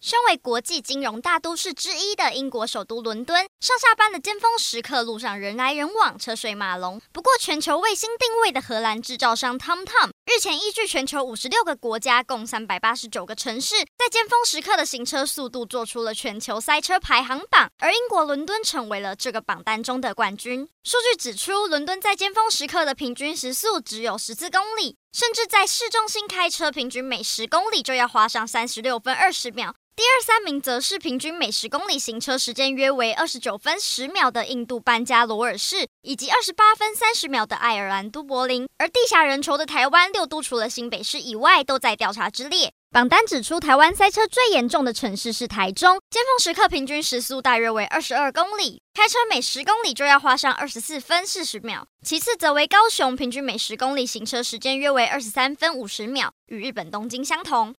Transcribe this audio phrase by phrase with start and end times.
[0.00, 6.98] 身为国际金融大都市之一的英国首都伦敦，上下班的尖峰时刻，路上人来人往，车水马龙。
[7.12, 20.66] 不过，全球卫星定位的荷兰制造商 TomTom 日前依据全球五十六个国家、共三百八十九个城市，在尖峰时刻的行车速度做出了全球塞车排行榜，而英国伦敦成为了这个榜单中的冠军。
[20.82, 29.74] 数据指出，伦敦在尖峰时刻的平均时速只有十四公里，甚至在市中心开车，平均每十公里就要花上三十六分二十秒。
[29.96, 38.66] 第二、三名则是平均每十公里行车时间约为二十九分十秒的印度班加罗尔市，以及二十八分三十秒的爱尔兰都柏林。
[38.78, 42.72] 而地下人稠的台湾六都，除了新北市以外，都在调查之列。
[42.92, 51.86] 榜单指出，台湾塞车最严重的城市是台中，尖峰时刻平均时速大约为二十二公里，开车每十公里就要花上二十四分四十秒。
[52.04, 57.68] 其次则为高雄，平均每十公里行车时间约为二十三分五十秒，与日本东京相同。